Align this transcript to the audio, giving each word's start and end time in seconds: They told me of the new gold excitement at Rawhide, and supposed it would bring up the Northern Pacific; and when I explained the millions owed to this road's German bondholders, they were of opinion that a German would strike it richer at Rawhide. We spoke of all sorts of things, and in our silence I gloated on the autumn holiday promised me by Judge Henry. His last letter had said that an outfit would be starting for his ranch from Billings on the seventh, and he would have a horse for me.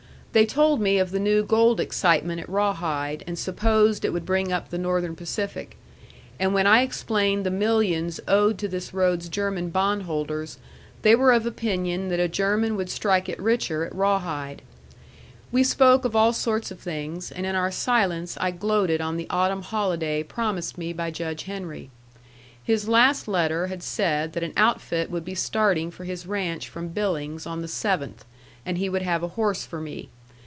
They 0.33 0.45
told 0.45 0.79
me 0.79 0.97
of 0.97 1.11
the 1.11 1.19
new 1.19 1.43
gold 1.43 1.81
excitement 1.81 2.39
at 2.39 2.47
Rawhide, 2.47 3.21
and 3.27 3.37
supposed 3.37 4.05
it 4.05 4.13
would 4.13 4.25
bring 4.25 4.49
up 4.49 4.69
the 4.69 4.77
Northern 4.77 5.13
Pacific; 5.13 5.75
and 6.39 6.53
when 6.53 6.65
I 6.65 6.83
explained 6.83 7.45
the 7.45 7.51
millions 7.51 8.21
owed 8.29 8.57
to 8.59 8.69
this 8.69 8.93
road's 8.93 9.27
German 9.27 9.71
bondholders, 9.71 10.57
they 11.01 11.15
were 11.15 11.33
of 11.33 11.45
opinion 11.45 12.07
that 12.07 12.21
a 12.21 12.29
German 12.29 12.77
would 12.77 12.89
strike 12.89 13.27
it 13.27 13.37
richer 13.41 13.83
at 13.83 13.93
Rawhide. 13.93 14.61
We 15.51 15.65
spoke 15.65 16.05
of 16.05 16.15
all 16.15 16.31
sorts 16.31 16.71
of 16.71 16.79
things, 16.79 17.33
and 17.33 17.45
in 17.45 17.57
our 17.57 17.69
silence 17.69 18.37
I 18.39 18.51
gloated 18.51 19.01
on 19.01 19.17
the 19.17 19.27
autumn 19.29 19.63
holiday 19.63 20.23
promised 20.23 20.77
me 20.77 20.93
by 20.93 21.11
Judge 21.11 21.43
Henry. 21.43 21.89
His 22.63 22.87
last 22.87 23.27
letter 23.27 23.67
had 23.67 23.83
said 23.83 24.31
that 24.31 24.43
an 24.43 24.53
outfit 24.55 25.11
would 25.11 25.25
be 25.25 25.35
starting 25.35 25.91
for 25.91 26.05
his 26.05 26.25
ranch 26.25 26.69
from 26.69 26.87
Billings 26.87 27.45
on 27.45 27.61
the 27.61 27.67
seventh, 27.67 28.23
and 28.65 28.77
he 28.77 28.87
would 28.87 29.01
have 29.01 29.23
a 29.23 29.27
horse 29.35 29.65
for 29.65 29.81
me. 29.81 30.07